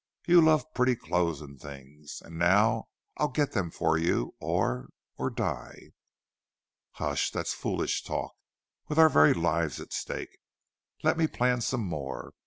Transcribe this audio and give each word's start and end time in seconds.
You 0.25 0.41
love 0.41 0.73
pretty 0.73 0.95
clothes 0.95 1.41
and 1.41 1.61
things. 1.61 2.23
And 2.25 2.39
now 2.39 2.85
I'll 3.17 3.27
get 3.27 3.51
them 3.51 3.69
for 3.69 3.99
you 3.99 4.33
or 4.39 4.89
or 5.15 5.29
die." 5.29 5.91
"Hush! 6.93 7.29
That's 7.29 7.53
foolish 7.53 8.01
talk, 8.01 8.33
with 8.87 8.97
our 8.97 9.09
very 9.09 9.35
lives 9.35 9.79
at 9.79 9.93
stake. 9.93 10.39
Let 11.03 11.19
me 11.19 11.27
plan 11.27 11.61
some 11.61 11.83
more. 11.85 12.33